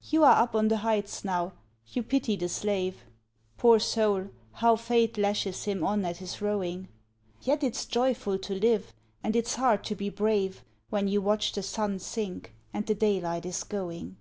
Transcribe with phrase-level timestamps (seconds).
[0.00, 1.52] You are up on the heights now,
[1.88, 3.04] you pity the slave
[3.58, 6.88] "Poor soul, how fate lashes him on at his rowing!
[7.42, 11.62] Yet it's joyful to live, and it's hard to be brave When you watch the
[11.62, 14.16] sun sink and the daylight is going."